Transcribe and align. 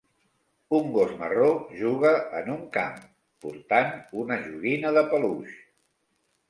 Un 0.77 0.87
gos 0.95 1.11
marró 1.19 1.49
juga 1.81 2.13
en 2.39 2.51
un 2.55 2.65
camp 2.79 2.99
portant 3.45 3.95
una 4.25 4.43
joguina 4.49 4.97
de 4.99 5.07
peluix. 5.15 5.59